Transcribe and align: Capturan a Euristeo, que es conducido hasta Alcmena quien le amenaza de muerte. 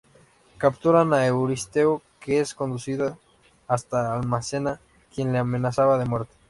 Capturan 0.57 1.13
a 1.13 1.27
Euristeo, 1.27 2.01
que 2.19 2.39
es 2.39 2.55
conducido 2.55 3.19
hasta 3.67 4.15
Alcmena 4.15 4.81
quien 5.13 5.31
le 5.31 5.37
amenaza 5.37 5.85
de 5.95 6.05
muerte. 6.05 6.33